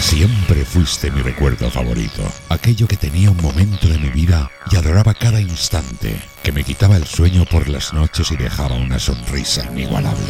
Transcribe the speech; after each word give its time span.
Siempre 0.00 0.64
fuiste 0.64 1.10
mi 1.10 1.22
recuerdo 1.22 1.70
favorito, 1.70 2.22
aquello 2.48 2.86
que 2.86 2.96
tenía 2.96 3.30
un 3.30 3.36
momento 3.42 3.88
de 3.88 3.98
mi 3.98 4.08
vida 4.08 4.50
y 4.70 4.76
adoraba 4.76 5.12
cada 5.12 5.40
instante, 5.40 6.16
que 6.42 6.52
me 6.52 6.64
quitaba 6.64 6.96
el 6.96 7.04
sueño 7.06 7.44
por 7.44 7.68
las 7.68 7.92
noches 7.92 8.30
y 8.30 8.36
dejaba 8.36 8.76
una 8.76 8.98
sonrisa 8.98 9.64
inigualable. 9.72 10.24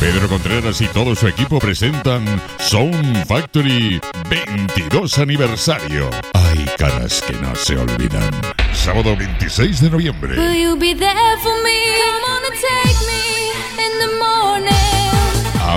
Pedro 0.00 0.28
Contreras 0.28 0.80
y 0.80 0.86
todo 0.88 1.14
su 1.14 1.28
equipo 1.28 1.58
presentan 1.60 2.24
Sound 2.58 3.24
Factory 3.26 4.00
22 4.28 5.18
aniversario. 5.18 6.10
Hay 6.34 6.66
caras 6.76 7.22
que 7.22 7.34
no 7.34 7.54
se 7.54 7.76
olvidan. 7.76 8.30
Sábado 8.72 9.16
26 9.16 9.80
de 9.80 9.90
noviembre. 9.90 10.38
Will 10.38 10.62
you 10.62 10.76
be 10.76 10.94
there 10.94 11.38
for 11.42 11.62
me? 11.62 11.80
Come 11.96 12.24
on 12.28 12.44
and 12.44 12.60
take 12.60 13.06
me. 13.06 13.43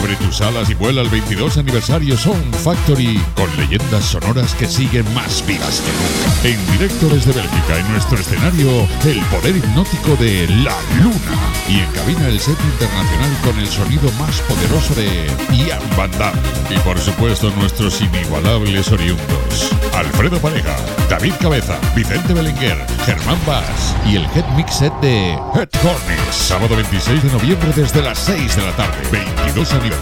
Abre 0.08 0.26
tus 0.26 0.40
alas 0.40 0.70
y 0.70 0.74
vuela 0.74 1.02
al 1.02 1.10
22 1.10 1.58
aniversario 1.58 2.18
Sound 2.18 2.56
Factory 2.56 3.22
con 3.36 3.54
leyendas 3.58 4.06
sonoras 4.06 4.54
que 4.54 4.66
siguen 4.66 5.04
más 5.14 5.46
vivas 5.46 5.82
que 5.82 5.92
nunca. 5.92 6.48
En 6.48 6.72
directo 6.72 7.10
desde 7.10 7.34
Bélgica, 7.34 7.78
en 7.78 7.92
nuestro 7.92 8.18
escenario, 8.18 8.88
el 9.06 9.20
poder 9.26 9.58
hipnótico 9.58 10.16
de 10.16 10.48
La 10.64 10.78
Luna. 11.04 11.36
Y 11.68 11.80
en 11.80 11.92
cabina 11.92 12.30
el 12.30 12.40
set 12.40 12.58
internacional 12.58 13.38
con 13.44 13.60
el 13.60 13.68
sonido 13.68 14.10
más 14.14 14.40
poderoso 14.44 14.96
de 14.96 15.30
Ian 15.54 15.82
Van 15.98 16.12
Damme. 16.12 16.40
Y 16.70 16.80
por 16.80 16.98
supuesto 16.98 17.52
nuestros 17.58 18.00
inigualables 18.00 18.90
oriundos. 18.90 19.76
Alfredo 19.94 20.40
Pareja, 20.40 20.78
David 21.10 21.34
Cabeza, 21.42 21.78
Vicente 21.94 22.34
Belenguer, 22.34 22.78
Germán 23.06 23.40
Vaz 23.46 23.94
y 24.06 24.16
el 24.16 24.24
head 24.36 24.48
mix 24.56 24.76
set 24.76 24.94
de 25.02 25.32
Head 25.54 25.70
Corners. 25.82 26.32
Sábado 26.32 26.78
26 26.78 27.24
de 27.24 27.32
noviembre 27.32 27.74
desde 27.76 28.02
las 28.02 28.20
6 28.20 28.56
de 28.56 28.62
la 28.62 28.72
tarde. 28.78 28.98
22 29.12 29.74
aniversario 29.74 29.97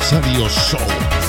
Soul 0.49 0.81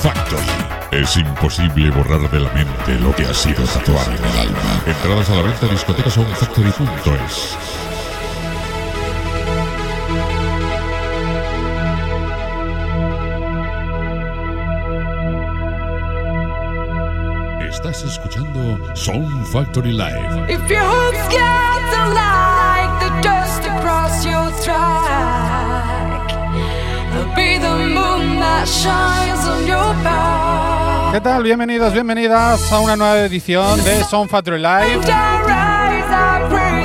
Factory. 0.02 0.42
Es 0.90 1.16
imposible 1.16 1.90
borrar 1.90 2.30
de 2.30 2.40
la 2.40 2.50
mente 2.52 2.98
lo 3.00 3.14
que 3.14 3.24
ha 3.24 3.34
sido 3.34 3.64
tatuado 3.64 4.12
en 4.12 4.24
el 4.24 4.38
alma. 4.38 4.82
Entradas 4.86 5.30
a 5.30 5.34
la 5.36 5.42
venta 5.42 5.66
en 5.66 5.73
discotecasoundfactory.es. 5.73 7.56
Estás 17.68 18.02
escuchando 18.04 18.95
Sound 18.95 19.46
Factory 19.46 19.92
Live. 19.92 20.52
If 20.52 20.68
your 20.70 20.80
hooks 20.80 21.28
get 21.28 21.76
like 22.14 23.01
the 23.01 23.10
dust 23.23 23.64
across 23.66 24.24
your 24.24 24.51
track, 24.62 25.45
¿Qué 31.12 31.20
tal? 31.20 31.42
Bienvenidos, 31.42 31.92
bienvenidas 31.92 32.73
a 32.73 32.80
una 32.80 32.96
nueva 32.96 33.18
edición 33.20 33.82
de 33.84 34.04
Sound 34.04 34.30
Factory 34.30 34.59
Live. 34.59 35.01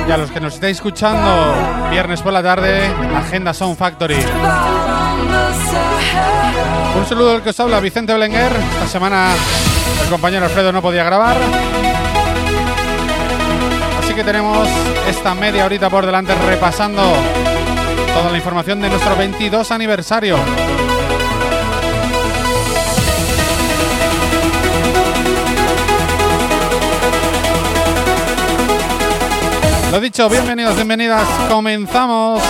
Y 0.06 0.10
a 0.10 0.16
los 0.16 0.30
que 0.30 0.40
nos 0.40 0.54
estáis 0.54 0.76
escuchando 0.76 1.54
viernes 1.90 2.20
por 2.20 2.32
la 2.32 2.42
tarde, 2.42 2.86
Agenda 3.16 3.54
Sound 3.54 3.76
Factory. 3.78 4.16
Un 6.96 7.06
saludo 7.06 7.36
al 7.36 7.42
que 7.42 7.50
os 7.50 7.60
habla 7.60 7.80
Vicente 7.80 8.12
Belenguer. 8.12 8.52
Esta 8.74 8.88
semana 8.88 9.34
el 10.02 10.10
compañero 10.10 10.44
Alfredo 10.44 10.70
no 10.70 10.82
podía 10.82 11.04
grabar. 11.04 11.36
Así 14.02 14.14
que 14.14 14.22
tenemos 14.22 14.68
esta 15.08 15.34
media 15.34 15.64
horita 15.64 15.88
por 15.88 16.04
delante 16.04 16.34
repasando 16.46 17.02
toda 18.14 18.30
la 18.30 18.36
información 18.36 18.80
de 18.80 18.88
nuestro 18.88 19.16
22 19.16 19.70
aniversario. 19.70 20.36
Lo 29.90 30.00
dicho, 30.00 30.28
bienvenidos, 30.28 30.74
bienvenidas. 30.74 31.28
Comenzamos. 31.48 32.42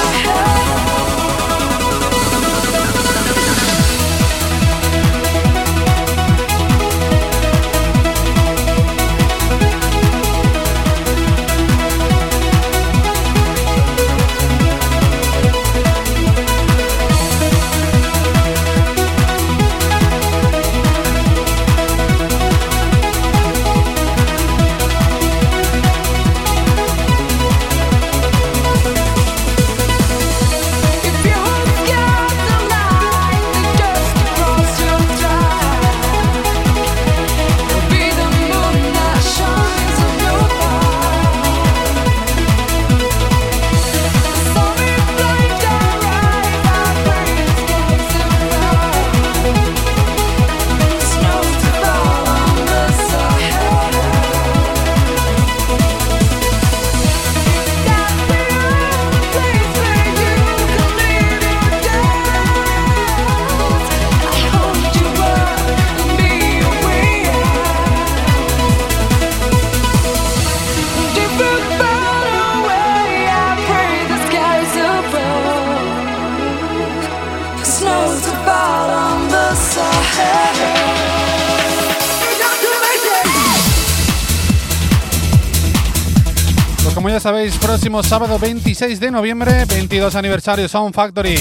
Sabéis, 87.22 87.56
próximo 87.56 88.02
sábado 88.02 88.36
26 88.36 88.98
de 88.98 89.12
noviembre, 89.12 89.64
22 89.66 90.16
aniversario 90.16 90.68
Sound 90.68 90.92
Factory. 90.92 91.36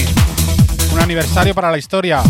Un 0.92 1.00
aniversario 1.00 1.56
para 1.56 1.72
la 1.72 1.78
historia. 1.78 2.22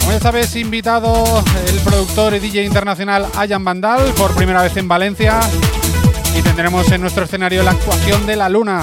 Como 0.00 0.12
ya 0.12 0.20
sabéis, 0.20 0.54
invitado 0.56 1.42
el 1.66 1.78
productor 1.80 2.34
y 2.34 2.38
DJ 2.38 2.64
internacional 2.64 3.26
Ayan 3.34 3.64
Vandal 3.64 4.12
por 4.12 4.34
primera 4.34 4.60
vez 4.60 4.76
en 4.76 4.88
Valencia. 4.88 5.40
Y 6.36 6.42
tendremos 6.42 6.92
en 6.92 7.00
nuestro 7.00 7.24
escenario 7.24 7.62
la 7.62 7.70
actuación 7.70 8.26
de 8.26 8.36
la 8.36 8.50
luna. 8.50 8.82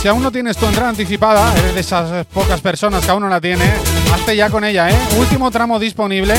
Si 0.00 0.06
aún 0.06 0.22
no 0.22 0.30
tienes 0.30 0.56
tu 0.56 0.66
entrada 0.66 0.90
anticipada, 0.90 1.52
eres 1.58 1.74
de 1.74 1.80
esas 1.80 2.26
pocas 2.26 2.60
personas 2.60 3.04
que 3.04 3.10
aún 3.10 3.22
no 3.24 3.28
la 3.28 3.40
tiene, 3.40 3.64
hazte 4.12 4.36
ya 4.36 4.50
con 4.50 4.64
ella, 4.64 4.90
¿eh? 4.90 4.96
Último 5.18 5.50
tramo 5.50 5.78
disponible. 5.78 6.34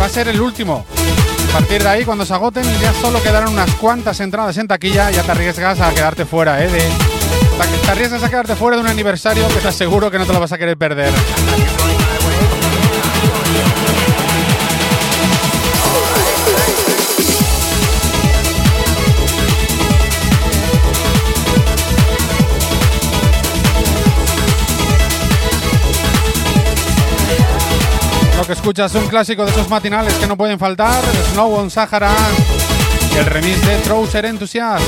Va 0.00 0.04
a 0.06 0.08
ser 0.08 0.28
el 0.28 0.40
último. 0.40 0.84
A 1.48 1.52
partir 1.52 1.82
de 1.82 1.88
ahí, 1.88 2.04
cuando 2.04 2.24
se 2.24 2.32
agoten, 2.32 2.64
ya 2.80 2.92
solo 2.94 3.22
quedarán 3.22 3.48
unas 3.48 3.70
cuantas 3.74 4.20
entradas 4.20 4.56
en 4.58 4.68
taquilla, 4.68 5.10
ya 5.10 5.22
te 5.22 5.32
arriesgas 5.32 5.80
a 5.80 5.92
quedarte 5.92 6.24
fuera, 6.24 6.62
¿eh? 6.64 6.68
De, 6.68 6.82
te 7.84 7.90
arriesgas 7.90 8.22
a 8.22 8.30
quedarte 8.30 8.54
fuera 8.56 8.76
de 8.76 8.82
un 8.82 8.88
aniversario 8.88 9.46
que 9.48 9.60
te 9.60 9.68
aseguro 9.68 10.10
que 10.10 10.18
no 10.18 10.26
te 10.26 10.32
lo 10.32 10.40
vas 10.40 10.52
a 10.52 10.58
querer 10.58 10.76
perder. 10.76 11.12
Que 28.50 28.54
escuchas 28.54 28.92
es 28.92 29.00
un 29.00 29.08
clásico 29.08 29.44
de 29.44 29.52
esos 29.52 29.70
matinales 29.70 30.12
que 30.14 30.26
no 30.26 30.36
pueden 30.36 30.58
faltar, 30.58 31.04
Snow 31.32 31.54
on 31.54 31.70
Sahara 31.70 32.12
y 33.14 33.18
el 33.18 33.26
remix 33.26 33.64
de 33.64 33.76
Trouser 33.76 34.24
Enthusiast. 34.24 34.84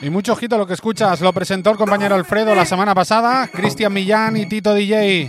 Y 0.00 0.08
mucho 0.08 0.32
ojito 0.32 0.56
lo 0.56 0.66
que 0.66 0.72
escuchas. 0.72 1.20
Lo 1.20 1.34
presentó 1.34 1.68
el 1.68 1.76
compañero 1.76 2.14
Alfredo 2.14 2.54
la 2.54 2.64
semana 2.64 2.94
pasada. 2.94 3.48
Cristian 3.48 3.92
Millán 3.92 4.38
y 4.38 4.46
Tito 4.46 4.72
DJ. 4.72 5.28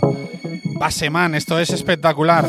Baseman, 0.80 1.34
esto 1.34 1.58
es 1.58 1.68
espectacular. 1.68 2.48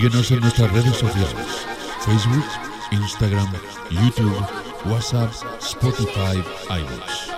Síguenos 0.00 0.30
en 0.30 0.40
nuestras 0.40 0.72
redes 0.72 0.96
sociales, 0.96 1.66
Facebook, 2.00 2.44
Instagram, 2.90 3.52
YouTube, 3.90 4.34
WhatsApp, 4.86 5.30
Spotify, 5.60 6.42
iVoox. 6.70 7.29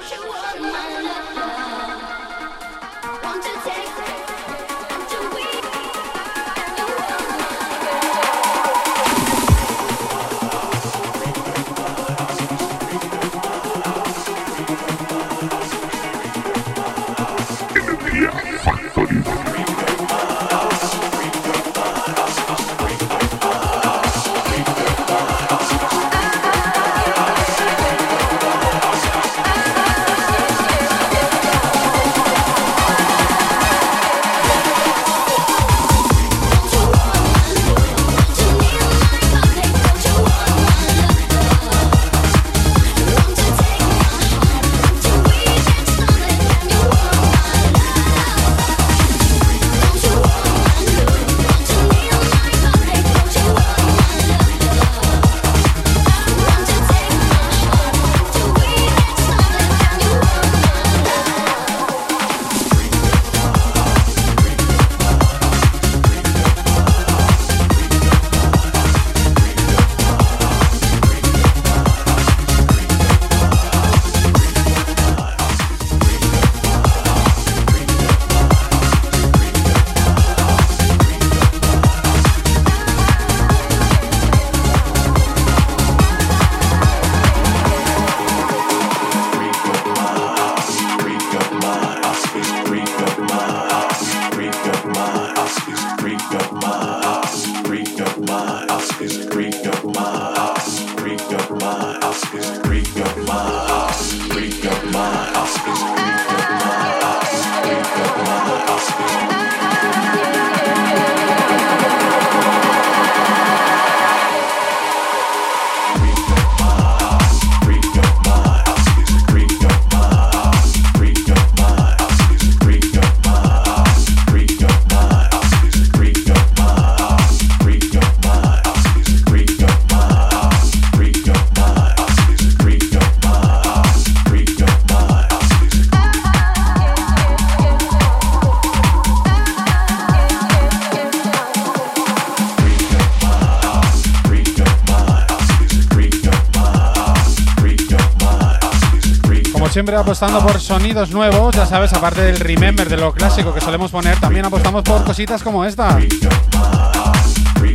Siempre 149.72 149.96
apostando 149.96 150.38
por 150.40 150.60
sonidos 150.60 151.12
nuevos, 151.12 151.56
ya 151.56 151.64
sabes, 151.64 151.94
aparte 151.94 152.20
del 152.20 152.38
remember 152.38 152.86
de 152.90 152.98
lo 152.98 153.10
clásico 153.10 153.54
que 153.54 153.60
solemos 153.62 153.90
poner, 153.90 154.20
también 154.20 154.44
apostamos 154.44 154.82
por 154.82 155.02
cositas 155.02 155.42
como 155.42 155.64
esta. 155.64 155.98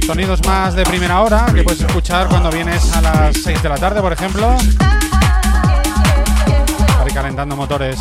Sonidos 0.05 0.45
más 0.45 0.75
de 0.75 0.83
primera 0.83 1.21
hora 1.21 1.47
que 1.53 1.63
puedes 1.63 1.81
escuchar 1.81 2.27
cuando 2.27 2.51
vienes 2.51 2.95
a 2.95 3.01
las 3.01 3.37
6 3.37 3.63
de 3.63 3.69
la 3.69 3.77
tarde, 3.77 3.99
por 3.99 4.13
ejemplo. 4.13 4.55
Para 6.97 7.09
ir 7.09 7.13
calentando 7.15 7.55
motores. 7.55 7.99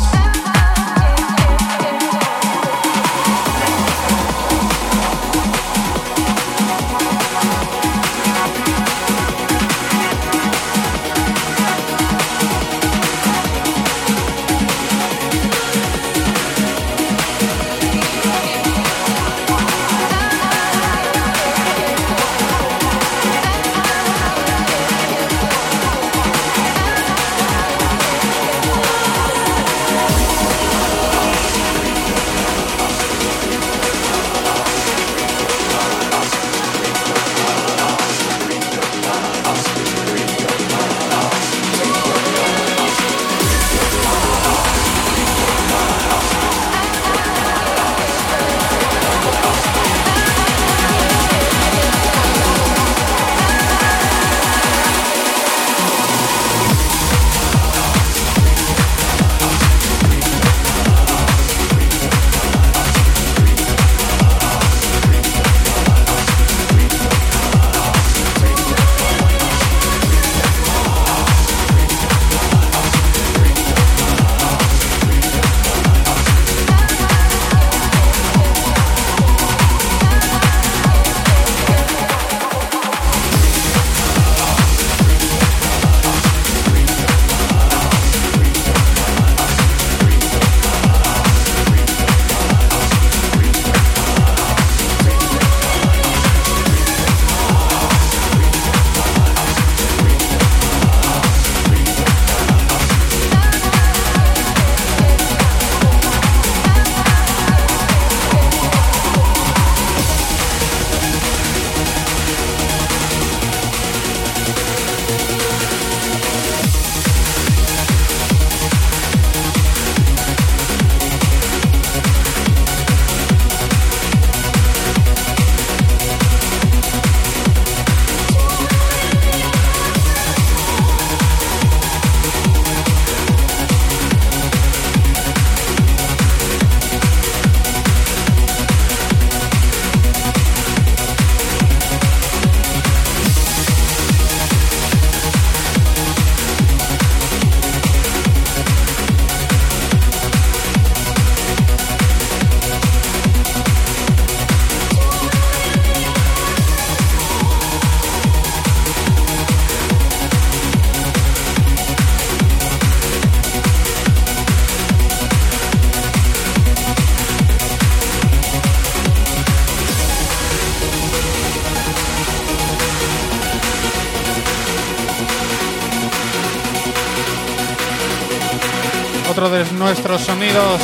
Nuestros 179.87 180.21
sonidos 180.21 180.81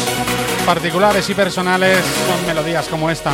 particulares 0.66 1.30
y 1.30 1.34
personales 1.34 2.00
son 2.26 2.48
melodías 2.48 2.88
como 2.88 3.10
esta. 3.10 3.34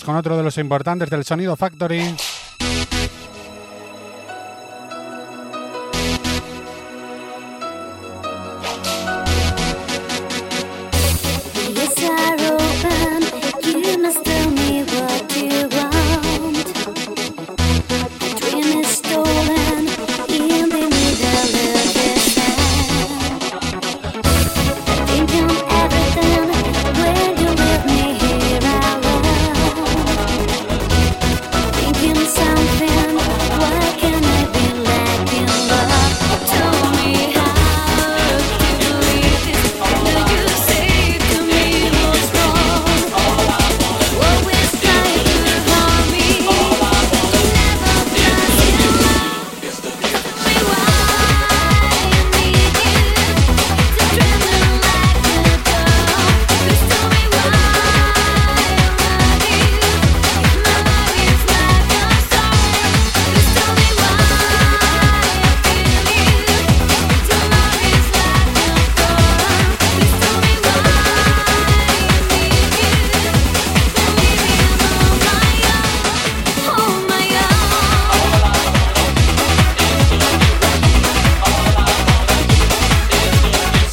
Con 0.00 0.16
otro 0.16 0.38
de 0.38 0.42
los 0.42 0.56
importantes 0.56 1.10
del 1.10 1.22
Sonido 1.22 1.54
Factory. 1.54 2.16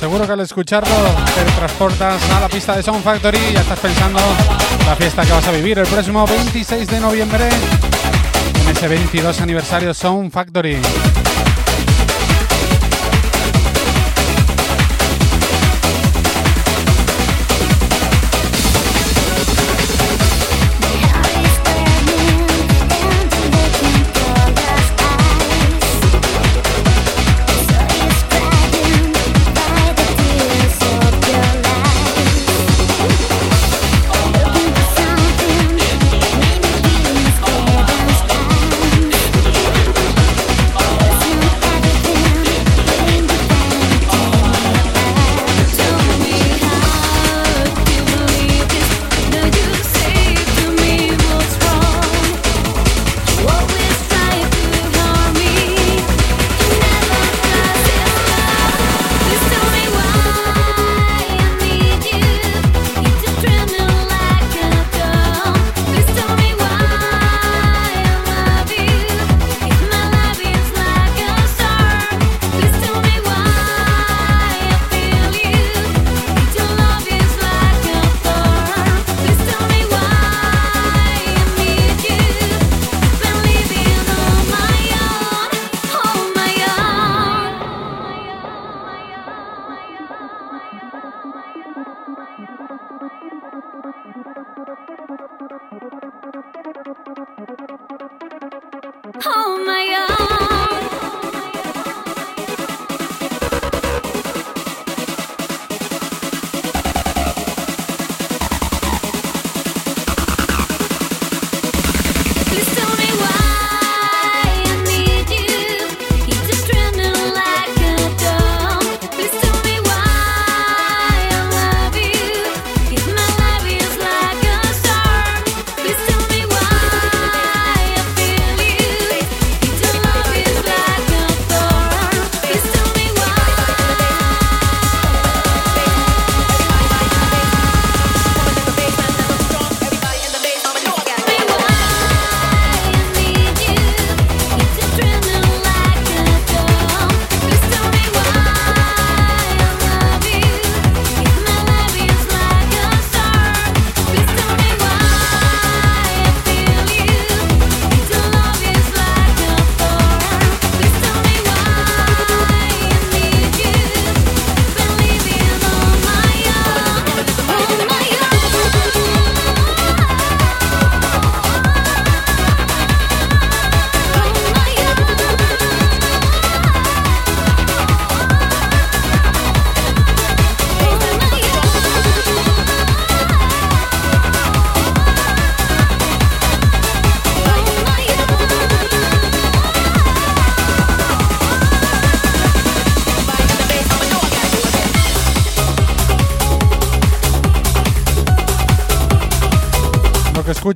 Al 0.10 0.39
escucharlo 0.39 0.95
te 1.36 1.52
transportas 1.52 2.19
a 2.32 2.39
la 2.39 2.50
pista 2.50 2.76
de 2.76 2.82
Sound 2.82 3.04
Factory 3.04 3.38
y 3.38 3.54
ya 3.54 3.62
estás 3.62 3.80
pensando 3.80 4.19
la 4.88 4.95
fiesta 4.95 5.24
que 5.24 5.32
vas 5.32 5.48
a 5.48 5.52
vivir 5.52 5.78
el 5.78 5.86
próximo 5.86 6.26
26 6.26 6.88
de 6.88 7.00
noviembre 7.00 7.48
en 7.48 8.69
ese 8.69 8.88
22 8.88 9.39
aniversario 9.39 9.93
Sound 9.93 10.32
Factory. 10.32 10.80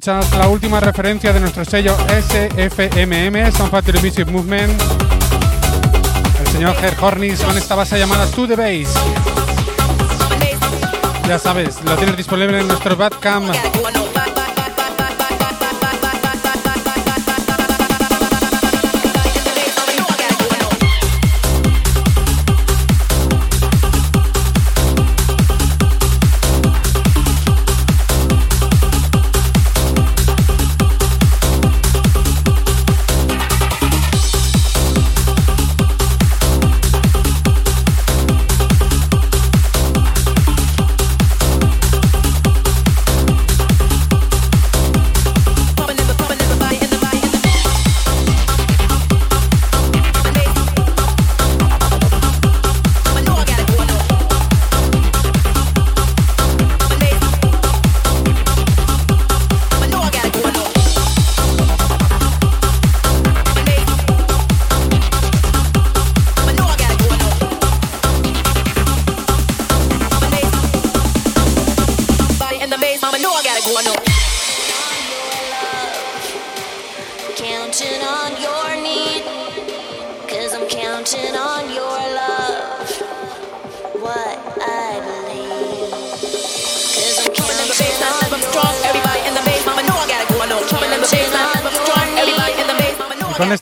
La 0.06 0.50
última 0.50 0.82
referencia 0.82 1.32
de 1.32 1.39
nuestro 1.39 1.63
sello 1.63 1.96
SFMM, 2.10 3.52
Sound 3.54 3.72
Factory 3.72 4.02
Music 4.02 4.28
Movement. 4.28 4.82
El 6.42 6.48
señor 6.48 6.76
Ger 6.76 6.94
Hornis 7.00 7.39
con 7.39 7.58
esta 7.58 7.76
base 7.76 7.98
llamada 7.98 8.26
To 8.28 8.46
The 8.46 8.56
Base. 8.58 9.00
Ya 11.26 11.39
sabes, 11.39 11.82
lo 11.86 11.96
tienes 11.96 12.18
disponible 12.18 12.60
en 12.60 12.68
nuestro 12.68 12.98
Badcam 12.98 13.50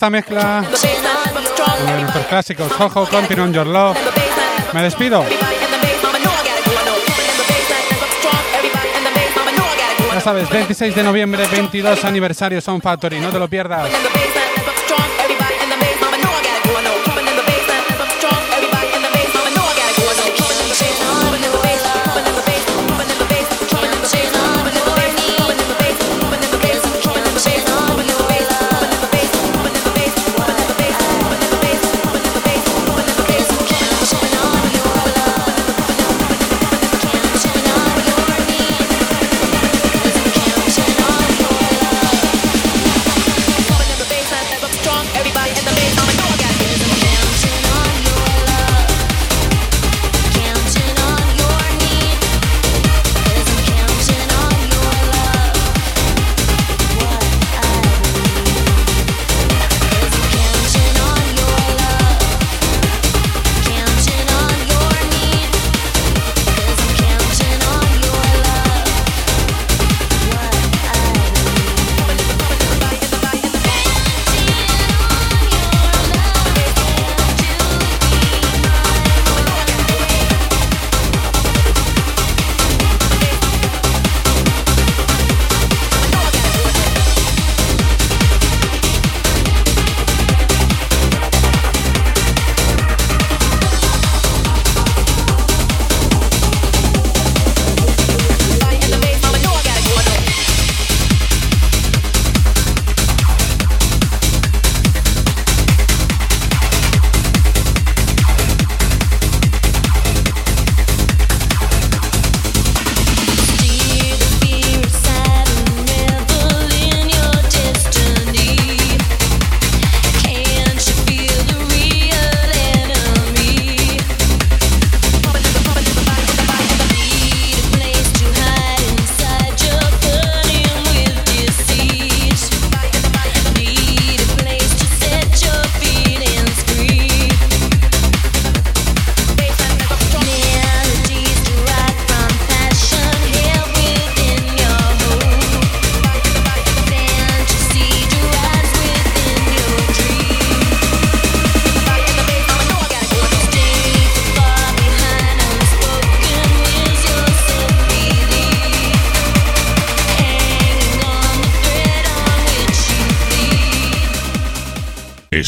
esta 0.01 0.09
mezcla 0.09 0.63
nuestros 2.01 2.25
clásicos 2.25 2.71
Jojo, 2.73 3.05
Continue 3.07 3.43
on 3.43 3.53
Your 3.53 3.67
Love. 3.67 3.95
Me 4.73 4.81
despido. 4.81 5.23
Ya 10.11 10.19
sabes, 10.21 10.49
26 10.49 10.95
de 10.95 11.03
noviembre, 11.03 11.45
22 11.51 12.03
aniversario 12.03 12.59
Sound 12.61 12.81
Factory, 12.81 13.19
no 13.19 13.29
te 13.29 13.37
lo 13.37 13.47
pierdas. 13.47 13.91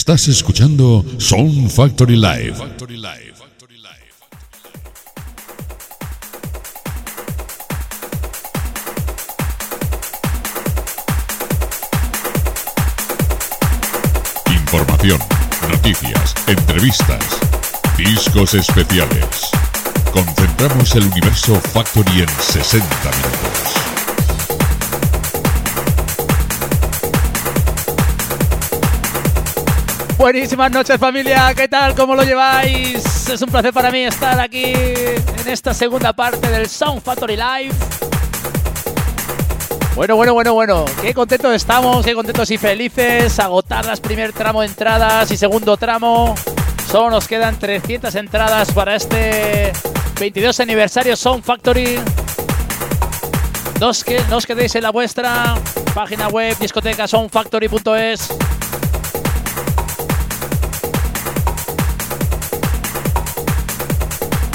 Estás 0.03 0.27
escuchando 0.27 1.05
Sound 1.17 1.69
Factory 1.69 2.17
Live. 2.17 2.55
Información, 14.51 15.19
noticias, 15.69 16.35
entrevistas, 16.47 17.23
discos 17.97 18.55
especiales. 18.55 19.25
Concentramos 20.11 20.93
el 20.95 21.03
universo 21.05 21.55
Factory 21.71 22.23
en 22.23 22.27
60 22.27 22.85
minutos. 22.89 23.92
Buenísimas 30.23 30.71
noches 30.71 30.97
familia, 30.97 31.53
¿qué 31.53 31.67
tal? 31.67 31.93
¿Cómo 31.95 32.15
lo 32.15 32.23
lleváis? 32.23 33.27
Es 33.27 33.41
un 33.41 33.49
placer 33.49 33.73
para 33.73 33.91
mí 33.91 34.03
estar 34.03 34.39
aquí 34.39 34.71
en 34.73 35.47
esta 35.47 35.73
segunda 35.73 36.13
parte 36.13 36.49
del 36.49 36.69
Sound 36.69 37.01
Factory 37.01 37.35
Live. 37.35 37.75
Bueno, 39.95 40.15
bueno, 40.15 40.33
bueno, 40.33 40.53
bueno, 40.53 40.85
qué 41.01 41.13
contentos 41.13 41.53
estamos, 41.53 42.05
qué 42.05 42.13
contentos 42.13 42.49
y 42.51 42.57
felices. 42.57 43.37
Agotadas 43.37 43.99
primer 43.99 44.31
tramo 44.31 44.63
entradas 44.63 45.29
y 45.29 45.35
segundo 45.35 45.75
tramo. 45.75 46.35
Solo 46.89 47.09
nos 47.09 47.27
quedan 47.27 47.59
300 47.59 48.15
entradas 48.15 48.71
para 48.71 48.95
este 48.95 49.73
22 50.21 50.57
aniversario 50.61 51.17
Sound 51.17 51.43
Factory. 51.43 51.99
No 53.81 53.91
no 54.29 54.37
os 54.37 54.45
quedéis 54.45 54.73
en 54.75 54.83
la 54.83 54.91
vuestra 54.91 55.55
página 55.93 56.29
web 56.29 56.57
discoteca 56.59 57.07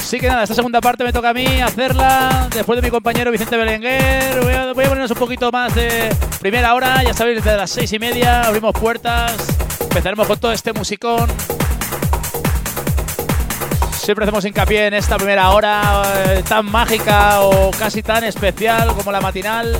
Así 0.08 0.18
que 0.18 0.26
nada, 0.26 0.42
esta 0.42 0.54
segunda 0.54 0.80
parte 0.80 1.04
me 1.04 1.12
toca 1.12 1.28
a 1.28 1.34
mí 1.34 1.44
hacerla 1.60 2.48
después 2.50 2.78
de 2.78 2.82
mi 2.82 2.90
compañero 2.90 3.30
Vicente 3.30 3.58
Belenguer. 3.58 4.40
Voy 4.42 4.54
a, 4.54 4.72
ponernos 4.72 5.10
un 5.10 5.18
poquito 5.18 5.52
más 5.52 5.74
de 5.74 6.08
primera 6.40 6.74
hora, 6.74 7.02
ya 7.02 7.12
sabéis, 7.12 7.44
desde 7.44 7.58
las 7.58 7.68
seis 7.68 7.92
y 7.92 7.98
media 7.98 8.40
abrimos 8.44 8.72
puertas, 8.72 9.36
empezaremos 9.82 10.26
con 10.26 10.40
todo 10.40 10.50
este 10.52 10.72
musicón. 10.72 11.28
Siempre 13.98 14.24
hacemos 14.24 14.46
hincapié 14.46 14.86
en 14.86 14.94
esta 14.94 15.18
primera 15.18 15.50
hora 15.50 16.02
eh, 16.24 16.42
tan 16.48 16.64
mágica 16.64 17.42
o 17.42 17.70
casi 17.72 18.02
tan 18.02 18.24
especial 18.24 18.94
como 18.94 19.12
la 19.12 19.20
matinal. 19.20 19.78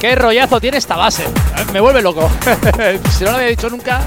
Qué 0.00 0.14
rollazo 0.14 0.58
tiene 0.58 0.78
esta 0.78 0.96
base. 0.96 1.24
Me 1.74 1.80
vuelve 1.80 2.00
loco. 2.00 2.30
si 3.18 3.24
no 3.24 3.32
lo 3.32 3.36
había 3.36 3.48
dicho 3.48 3.68
nunca. 3.68 4.00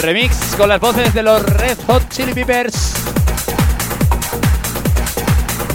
Remix 0.00 0.36
con 0.58 0.68
las 0.68 0.78
voces 0.78 1.14
de 1.14 1.22
los 1.22 1.42
Red 1.42 1.78
Hot 1.86 2.10
Chili 2.10 2.34
Peppers. 2.34 2.92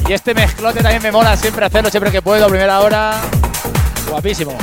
Y 0.07 0.13
este 0.13 0.35
mezclote 0.35 0.83
también 0.83 1.01
me 1.01 1.11
mola 1.11 1.35
siempre 1.35 1.65
hacerlo, 1.65 1.89
siempre 1.89 2.11
que 2.11 2.21
puedo, 2.21 2.47
primera 2.47 2.79
hora. 2.81 3.19
Guapísimo. 4.07 4.55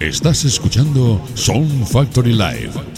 Estás 0.00 0.44
escuchando 0.44 1.20
Sound 1.34 1.86
Factory 1.86 2.32
Live. 2.32 2.93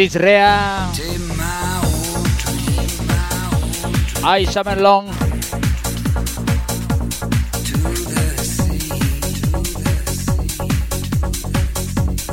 Chris 0.00 0.14
Rea. 0.14 0.90
Long. 4.78 5.06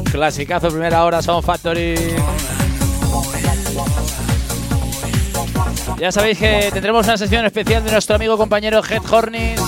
Clasicazo 0.09 0.69
primera 0.69 1.03
hora, 1.03 1.21
Sound 1.21 1.43
Factory. 1.43 1.95
Ya 5.99 6.13
sabéis 6.13 6.37
que 6.37 6.69
tendremos 6.71 7.05
una 7.05 7.17
sesión 7.17 7.43
especial 7.45 7.83
de 7.83 7.91
nuestro 7.91 8.15
amigo 8.15 8.37
compañero 8.37 8.81
Head 8.81 9.01
Hornis. 9.11 9.59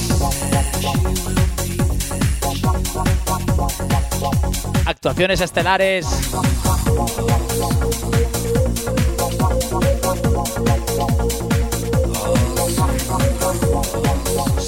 Actuaciones 4.85 5.41
estelares. 5.41 6.07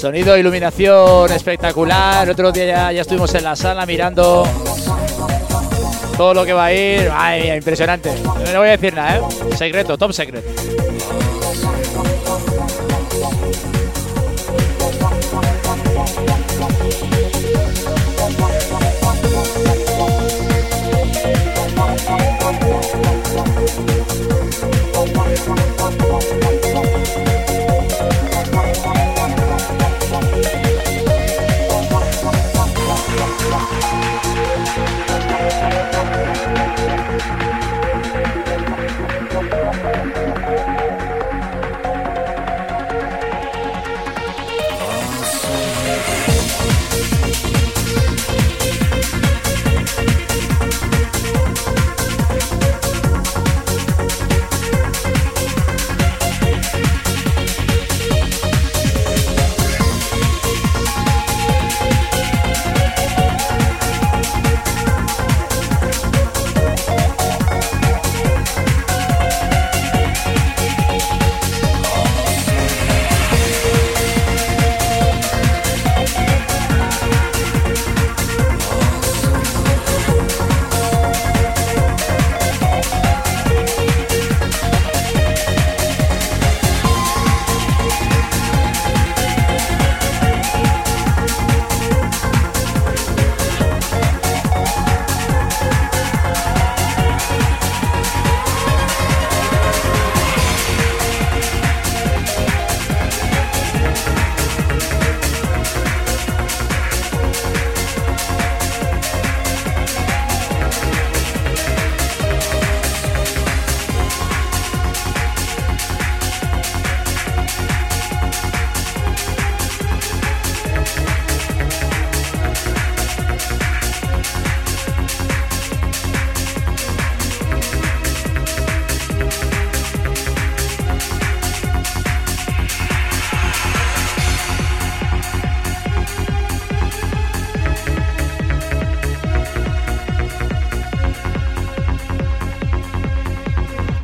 Sonido, 0.02 0.36
iluminación 0.36 1.30
espectacular. 1.30 2.24
El 2.24 2.30
otro 2.30 2.50
día 2.50 2.66
ya, 2.66 2.90
ya 2.90 3.02
estuvimos 3.02 3.32
en 3.36 3.44
la 3.44 3.54
sala 3.54 3.86
mirando 3.86 4.42
todo 6.16 6.34
lo 6.34 6.44
que 6.44 6.52
va 6.52 6.64
a 6.64 6.72
ir. 6.72 7.08
Ay, 7.14 7.52
impresionante. 7.52 8.12
No 8.52 8.58
voy 8.58 8.66
a 8.66 8.72
decir 8.72 8.94
nada, 8.94 9.18
¿eh? 9.18 9.22
Secreto, 9.56 9.96
top 9.96 10.12
secret. 10.12 10.44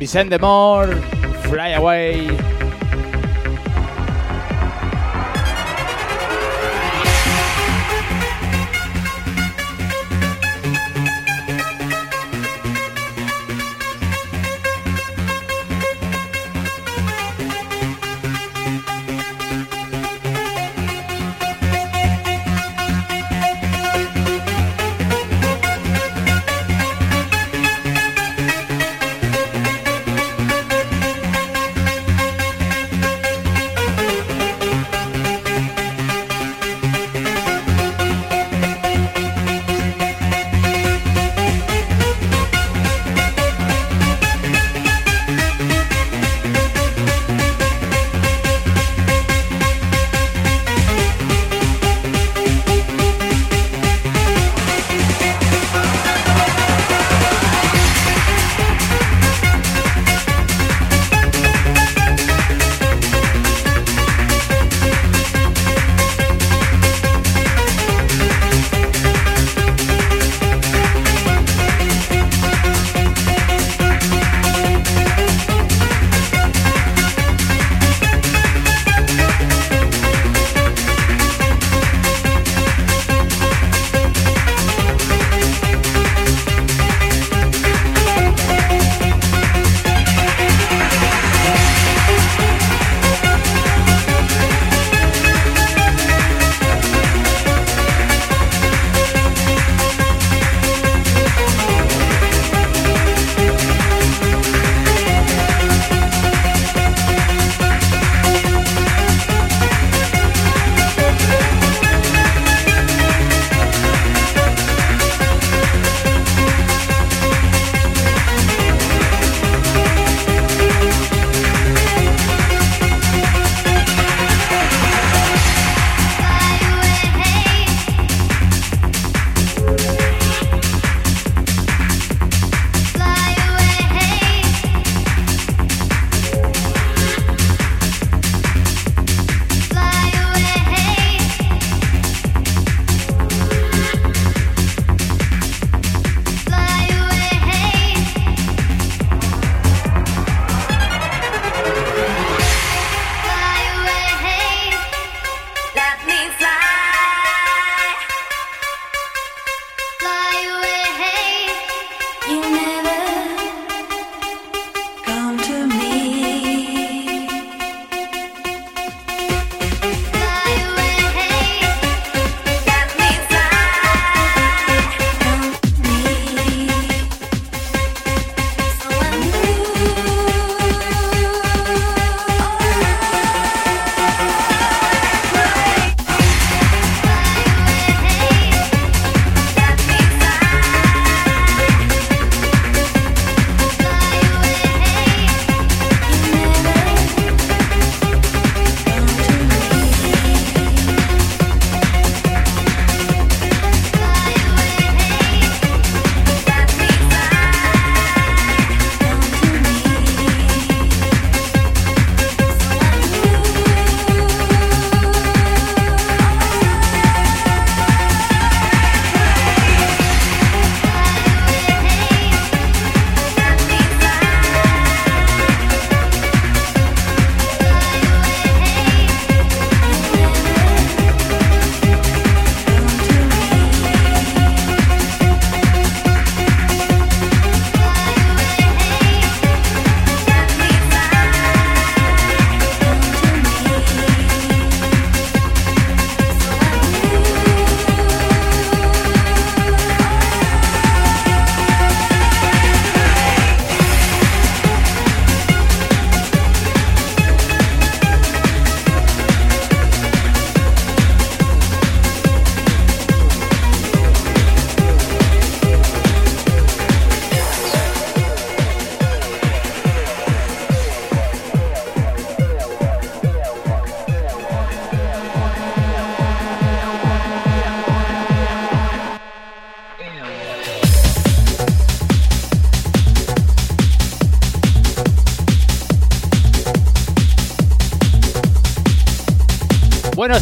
Send 0.09 0.31
Them 0.31 0.43
All, 0.43 0.87
Fly 1.43 1.67
Away. 1.77 2.58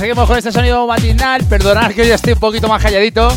Seguimos 0.08 0.30
con 0.30 0.38
este 0.38 0.54
sonido 0.54 0.88
matinal. 0.88 1.44
Perdonad 1.44 1.92
que 1.92 2.04
hoy 2.04 2.12
estoy 2.12 2.32
un 2.32 2.40
poquito 2.40 2.70
más 2.70 2.82
calladito. 2.82 3.28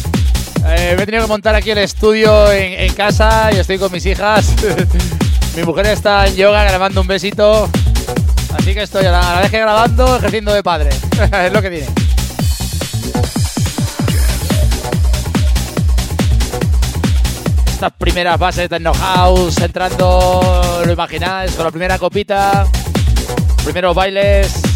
Eh, 0.68 0.94
me 0.96 1.02
he 1.02 1.04
tenido 1.04 1.24
que 1.24 1.28
montar 1.28 1.52
aquí 1.56 1.72
el 1.72 1.78
estudio 1.78 2.52
en, 2.52 2.74
en 2.74 2.94
casa 2.94 3.50
y 3.52 3.56
estoy 3.56 3.76
con 3.76 3.90
mis 3.90 4.06
hijas. 4.06 4.54
Mi 5.56 5.64
mujer 5.64 5.86
está 5.86 6.28
en 6.28 6.36
yoga 6.36 6.62
grabando 6.62 7.00
un 7.00 7.08
besito. 7.08 7.68
Así 8.56 8.72
que 8.72 8.82
estoy 8.82 9.04
a 9.04 9.10
la, 9.10 9.18
a 9.18 9.34
la 9.34 9.40
vez 9.40 9.50
que 9.50 9.58
grabando, 9.58 10.16
ejerciendo 10.16 10.54
de 10.54 10.62
padre. 10.62 10.90
es 11.44 11.52
lo 11.52 11.60
que 11.60 11.70
tiene. 11.70 11.86
Estas 17.66 17.92
primeras 17.98 18.38
bases 18.38 18.62
de 18.62 18.68
Techno 18.68 18.94
House 18.94 19.58
entrando, 19.58 20.82
lo 20.86 20.92
imagináis, 20.92 21.50
con 21.50 21.64
la 21.64 21.72
primera 21.72 21.98
copita, 21.98 22.64
primeros 23.64 23.92
bailes. 23.92 24.69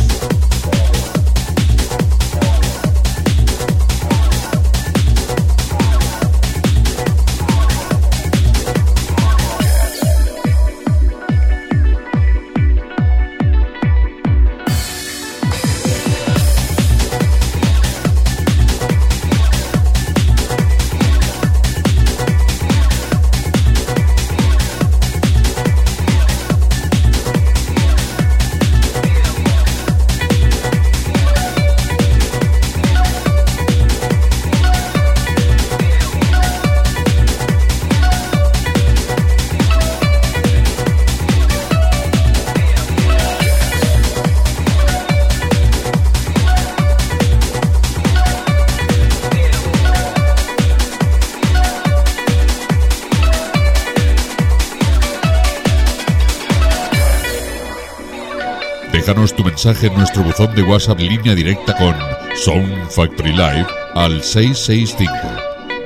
Mensaje 59.65 59.87
en 59.87 59.95
nuestro 59.95 60.23
buzón 60.23 60.55
de 60.55 60.63
WhatsApp 60.63 61.01
línea 61.01 61.35
directa 61.35 61.75
con 61.79 61.95
Sound 62.37 62.91
Factory 62.91 63.31
Live 63.31 63.67
al 63.95 64.23
665 64.23 65.11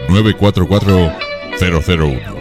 944 0.08 1.12
001. 1.60 2.38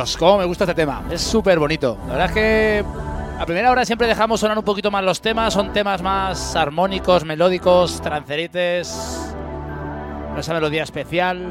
Dios, 0.00 0.16
cómo 0.16 0.38
me 0.38 0.46
gusta 0.46 0.64
este 0.64 0.74
tema. 0.74 1.02
Es 1.10 1.20
súper 1.20 1.58
bonito. 1.58 1.98
La 2.06 2.12
verdad 2.12 2.26
es 2.28 2.32
que 2.32 2.84
a 3.38 3.44
primera 3.44 3.70
hora 3.70 3.84
siempre 3.84 4.06
dejamos 4.06 4.40
sonar 4.40 4.56
un 4.56 4.64
poquito 4.64 4.90
más 4.90 5.04
los 5.04 5.20
temas. 5.20 5.52
Son 5.52 5.74
temas 5.74 6.00
más 6.00 6.56
armónicos, 6.56 7.26
melódicos, 7.26 8.00
trancerites. 8.00 9.34
Esa 10.38 10.54
melodía 10.54 10.84
especial. 10.84 11.46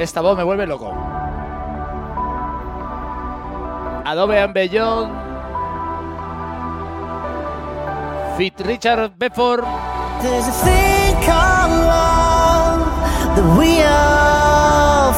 Esta 0.00 0.20
voz 0.20 0.36
me 0.36 0.42
vuelve 0.42 0.66
loco. 0.66 0.92
Adobe 4.04 4.44
Beyond. 4.48 5.12
Fit 8.36 8.60
Richard 8.62 9.12
Bedford. 9.16 9.64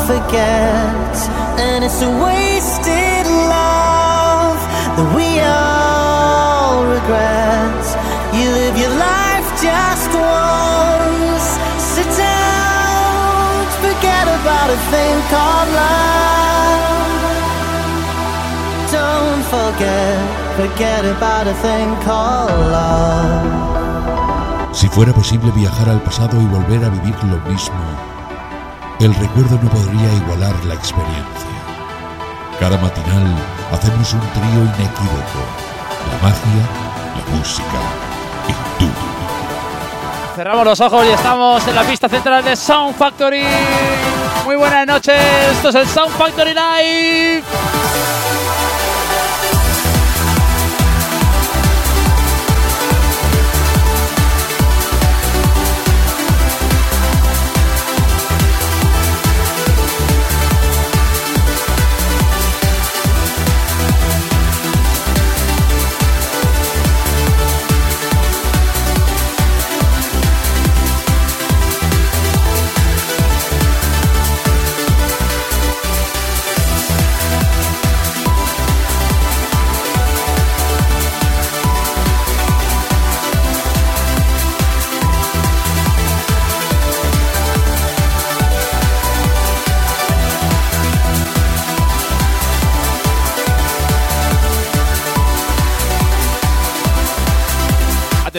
Forget, 0.09 1.15
and 1.61 1.85
it's 1.85 2.01
a 2.01 2.09
wasted 2.09 3.27
love 3.53 4.57
that 4.97 5.09
we 5.13 5.29
all 5.45 6.81
regret. 6.97 7.85
You 8.33 8.49
live 8.61 8.77
your 8.81 8.95
life 8.97 9.49
just 9.61 10.09
once, 10.17 11.47
so 11.93 12.01
don't 12.25 13.73
forget 13.85 14.27
about 14.39 14.69
a 14.77 14.81
thing 14.93 15.17
called 15.29 15.71
love. 15.77 16.89
Don't 18.89 19.45
forget, 19.53 20.17
forget 20.57 21.05
about 21.05 21.47
a 21.53 21.57
thing 21.65 21.89
called 22.09 22.57
love. 22.73 23.45
Si 24.73 24.89
fuera 24.89 25.13
posible 25.13 25.51
viajar 25.53 25.91
al 25.91 26.01
pasado 26.01 26.41
y 26.41 26.47
volver 26.47 26.83
a 26.85 26.89
vivir 26.89 27.17
lo 27.25 27.39
mismo, 27.51 27.77
el 29.01 29.15
recuerdo 29.15 29.59
no 29.63 29.71
podría 29.71 30.13
igualar 30.15 30.65
la 30.65 30.75
experiencia. 30.75 31.49
Cada 32.59 32.77
matinal 32.79 33.37
hacemos 33.73 34.13
un 34.13 34.21
trío 34.21 34.63
inequívoco. 34.63 35.41
La 36.11 36.29
magia, 36.29 36.65
la 37.15 37.37
música 37.37 37.81
y 38.49 38.53
tú. 38.81 38.91
Cerramos 40.35 40.65
los 40.65 40.81
ojos 40.81 41.07
y 41.07 41.11
estamos 41.11 41.67
en 41.69 41.75
la 41.75 41.83
pista 41.83 42.09
central 42.09 42.45
de 42.45 42.57
Sound 42.57 42.97
Factory. 42.97 43.45
Muy 44.45 44.57
buenas 44.57 44.87
noches, 44.87 45.17
esto 45.53 45.69
es 45.69 45.75
el 45.77 45.87
Sound 45.87 46.17
Factory 46.17 46.55
Live. 46.55 47.45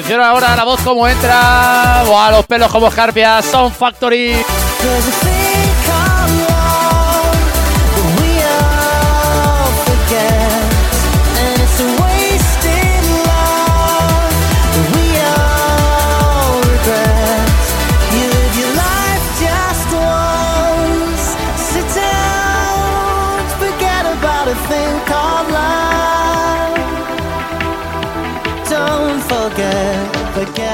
Atención 0.09 0.27
ahora 0.27 0.53
a 0.53 0.55
la 0.55 0.63
voz 0.63 0.81
como 0.81 1.07
entra. 1.07 2.01
Buah, 2.07 2.31
los 2.31 2.45
pelos 2.47 2.71
como 2.71 2.87
escarpias. 2.87 3.45
Sound 3.45 3.75
Factory. 3.75 4.43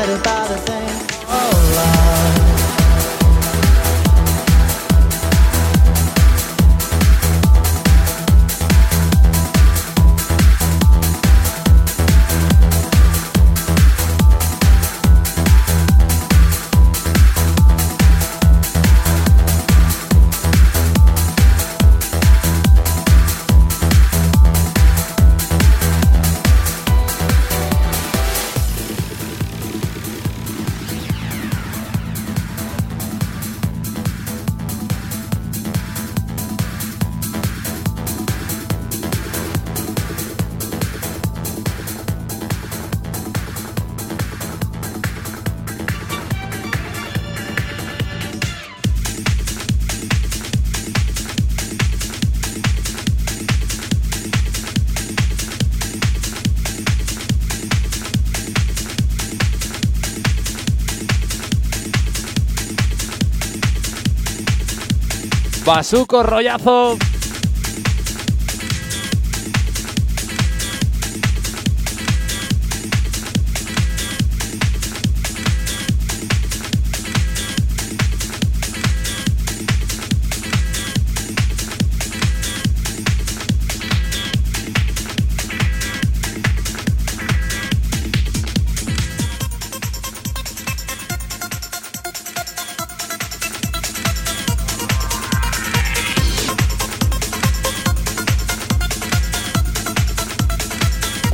Forget 0.05 0.19
about 0.19 0.51
a 0.51 0.57
thing 0.61 1.04
Basuco, 65.75 66.23
rollazo. 66.23 67.14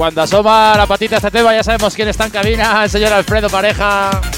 Cuando 0.01 0.23
asoma 0.23 0.73
la 0.75 0.87
patita 0.87 1.17
este 1.17 1.29
tema 1.29 1.53
ya 1.53 1.61
sabemos 1.61 1.93
quién 1.93 2.07
está 2.07 2.25
en 2.25 2.31
cabina, 2.31 2.83
el 2.83 2.89
señor 2.89 3.13
Alfredo 3.13 3.51
Pareja. 3.51 4.30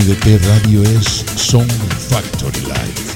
MDT 0.00 0.40
Radio 0.46 0.82
es 0.82 1.26
Sound 1.36 1.70
Factory 2.08 2.62
Live. 2.62 3.09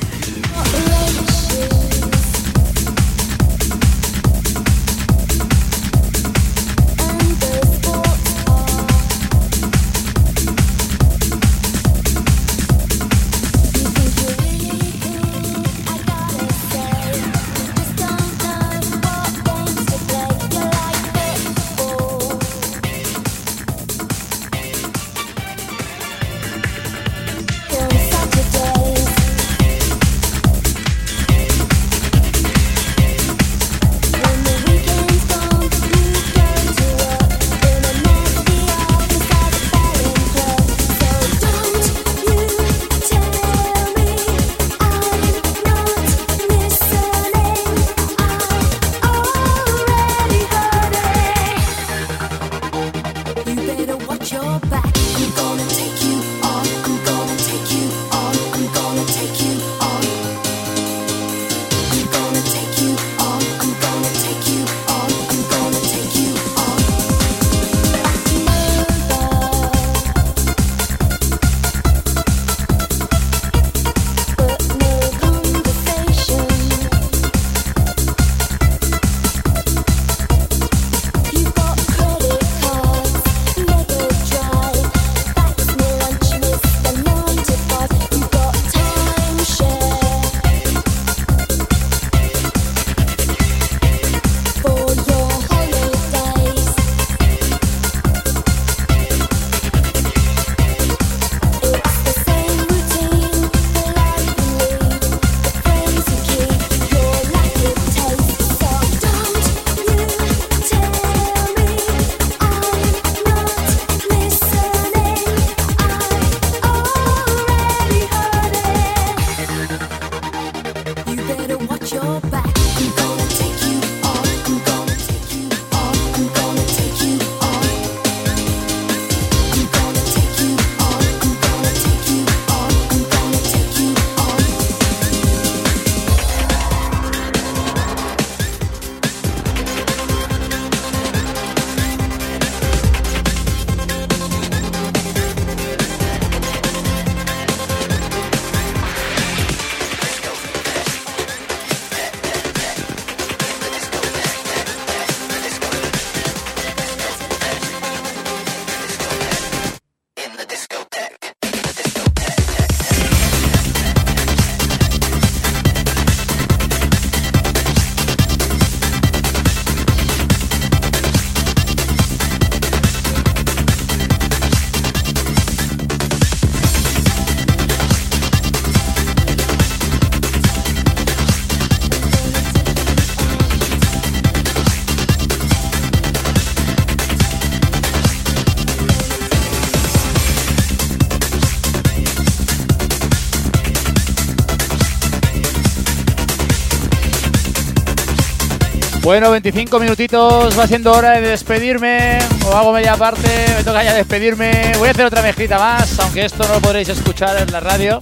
Bueno, 199.05 199.31
25 199.31 199.81
minutitos, 199.81 200.59
va 200.59 200.67
siendo 200.67 200.91
hora 200.91 201.21
de 201.21 201.21
despedirme. 201.21 202.19
O 202.47 202.57
hago 202.57 202.73
media 202.73 202.97
parte, 202.97 203.29
me 203.55 203.63
toca 203.63 203.85
ya 203.85 203.93
despedirme. 203.93 204.73
Voy 204.79 204.89
a 204.89 204.93
hacer 204.93 205.05
otra 205.05 205.21
mezclita 205.21 205.59
más, 205.59 206.01
aunque 206.01 206.25
esto 206.25 206.49
no 206.49 206.55
lo 206.55 206.61
podréis 206.63 206.89
escuchar 206.89 207.37
en 207.37 207.53
la 207.53 207.61
radio. 207.61 208.01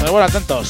Pero 0.00 0.12
bueno, 0.12 0.26
atentos. 0.26 0.68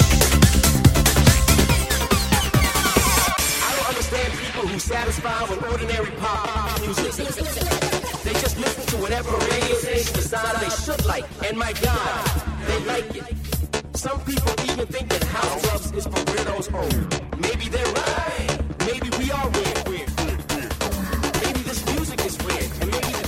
Some 14.03 14.19
people 14.23 14.53
even 14.65 14.85
think 14.89 15.09
that 15.11 15.23
house 15.23 15.63
clubs 15.63 15.93
is 15.93 16.05
for 16.07 16.25
weirdos 16.33 16.75
only. 16.75 17.07
Maybe 17.39 17.69
they're 17.69 17.87
right. 17.87 18.59
Maybe 18.81 19.09
we 19.17 19.31
are 19.31 19.49
weird. 19.51 20.11
Maybe 21.41 21.61
this 21.63 21.87
music 21.87 22.27
is 22.27 22.37
weird. 22.45 22.69
And 22.81 22.91
maybe 22.91 23.22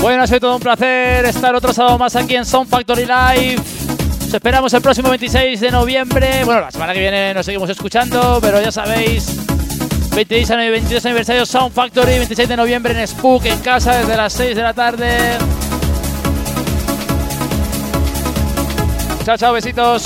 Bueno, 0.00 0.22
ha 0.22 0.26
sido 0.26 0.40
todo 0.40 0.54
un 0.56 0.60
placer 0.62 1.24
estar 1.26 1.54
otro 1.54 1.72
sábado 1.72 1.98
más 1.98 2.14
aquí 2.16 2.36
en 2.36 2.44
Sound 2.44 2.68
Factory 2.68 3.02
Live. 3.04 3.60
Os 4.26 4.32
esperamos 4.34 4.72
el 4.74 4.80
próximo 4.82 5.10
26 5.10 5.60
de 5.60 5.70
noviembre. 5.70 6.44
Bueno, 6.44 6.60
la 6.60 6.70
semana 6.70 6.92
que 6.92 7.00
viene 7.00 7.34
nos 7.34 7.44
seguimos 7.44 7.68
escuchando, 7.68 8.38
pero 8.40 8.60
ya 8.60 8.70
sabéis, 8.70 9.26
26 10.14 10.50
aniv- 10.50 10.70
22 10.70 11.04
aniversario 11.06 11.44
Sound 11.46 11.72
Factory, 11.74 12.12
26 12.18 12.48
de 12.48 12.56
noviembre 12.56 12.98
en 12.98 13.06
Spook, 13.08 13.46
en 13.46 13.58
casa, 13.60 13.96
desde 13.98 14.16
las 14.16 14.32
6 14.32 14.54
de 14.56 14.62
la 14.62 14.72
tarde. 14.74 15.16
Chao, 19.24 19.36
chao, 19.36 19.52
besitos. 19.52 20.04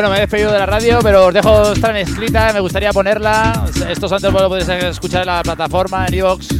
Bueno, 0.00 0.12
me 0.12 0.16
he 0.16 0.20
despedido 0.20 0.50
de 0.50 0.58
la 0.58 0.64
radio, 0.64 1.00
pero 1.02 1.26
os 1.26 1.34
dejo 1.34 1.72
esta 1.72 1.92
mezclita, 1.92 2.54
me 2.54 2.60
gustaría 2.60 2.90
ponerla. 2.90 3.66
Estos 3.86 4.10
antes 4.10 4.32
lo 4.32 4.48
podéis 4.48 4.66
escuchar 4.66 5.20
en 5.20 5.26
la 5.26 5.42
plataforma, 5.42 6.06
en 6.06 6.14
iVoox. 6.14 6.59